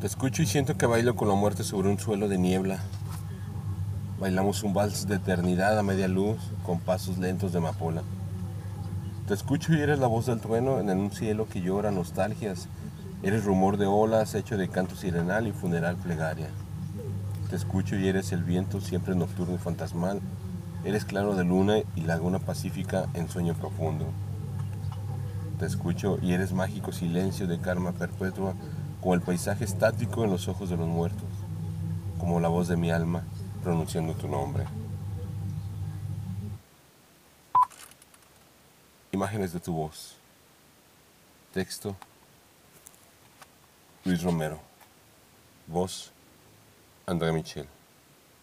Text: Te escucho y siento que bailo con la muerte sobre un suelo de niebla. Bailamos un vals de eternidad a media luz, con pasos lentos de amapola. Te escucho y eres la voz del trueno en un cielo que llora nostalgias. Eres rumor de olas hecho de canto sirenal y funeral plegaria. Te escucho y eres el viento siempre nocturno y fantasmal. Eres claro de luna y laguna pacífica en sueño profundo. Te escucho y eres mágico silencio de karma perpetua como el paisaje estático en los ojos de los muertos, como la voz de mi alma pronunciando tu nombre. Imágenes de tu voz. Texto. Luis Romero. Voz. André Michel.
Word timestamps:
Te 0.00 0.06
escucho 0.06 0.40
y 0.40 0.46
siento 0.46 0.78
que 0.78 0.86
bailo 0.86 1.14
con 1.14 1.28
la 1.28 1.34
muerte 1.34 1.62
sobre 1.62 1.90
un 1.90 1.98
suelo 1.98 2.26
de 2.26 2.38
niebla. 2.38 2.78
Bailamos 4.18 4.62
un 4.62 4.72
vals 4.72 5.06
de 5.06 5.16
eternidad 5.16 5.78
a 5.78 5.82
media 5.82 6.08
luz, 6.08 6.38
con 6.64 6.80
pasos 6.80 7.18
lentos 7.18 7.52
de 7.52 7.58
amapola. 7.58 8.00
Te 9.28 9.34
escucho 9.34 9.74
y 9.74 9.80
eres 9.82 9.98
la 9.98 10.06
voz 10.06 10.24
del 10.24 10.40
trueno 10.40 10.80
en 10.80 10.88
un 10.88 11.10
cielo 11.10 11.46
que 11.50 11.60
llora 11.60 11.90
nostalgias. 11.90 12.68
Eres 13.22 13.44
rumor 13.44 13.76
de 13.76 13.84
olas 13.84 14.34
hecho 14.34 14.56
de 14.56 14.70
canto 14.70 14.96
sirenal 14.96 15.46
y 15.46 15.52
funeral 15.52 15.96
plegaria. 15.96 16.48
Te 17.50 17.56
escucho 17.56 17.94
y 17.94 18.08
eres 18.08 18.32
el 18.32 18.42
viento 18.42 18.80
siempre 18.80 19.14
nocturno 19.14 19.56
y 19.56 19.58
fantasmal. 19.58 20.22
Eres 20.82 21.04
claro 21.04 21.34
de 21.34 21.44
luna 21.44 21.74
y 21.94 22.00
laguna 22.00 22.38
pacífica 22.38 23.04
en 23.12 23.28
sueño 23.28 23.52
profundo. 23.52 24.06
Te 25.58 25.66
escucho 25.66 26.16
y 26.22 26.32
eres 26.32 26.54
mágico 26.54 26.90
silencio 26.90 27.46
de 27.46 27.58
karma 27.58 27.92
perpetua 27.92 28.54
como 29.00 29.14
el 29.14 29.22
paisaje 29.22 29.64
estático 29.64 30.24
en 30.24 30.30
los 30.30 30.48
ojos 30.48 30.70
de 30.70 30.76
los 30.76 30.86
muertos, 30.86 31.28
como 32.18 32.40
la 32.40 32.48
voz 32.48 32.68
de 32.68 32.76
mi 32.76 32.90
alma 32.90 33.24
pronunciando 33.62 34.14
tu 34.14 34.28
nombre. 34.28 34.64
Imágenes 39.12 39.52
de 39.52 39.60
tu 39.60 39.72
voz. 39.72 40.16
Texto. 41.52 41.96
Luis 44.04 44.22
Romero. 44.22 44.60
Voz. 45.66 46.12
André 47.06 47.32
Michel. 47.32 47.66